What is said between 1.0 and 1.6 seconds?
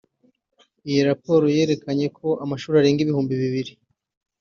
raporo